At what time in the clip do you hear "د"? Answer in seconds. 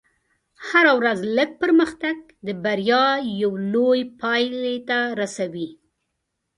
2.45-2.47